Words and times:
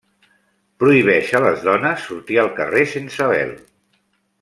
Prohibeix 0.83 1.29
a 1.39 1.43
les 1.45 1.61
dones 1.69 2.07
sortir 2.09 2.43
al 2.47 2.53
carrer 2.59 2.87
sense 2.97 3.33
vel. 3.37 3.57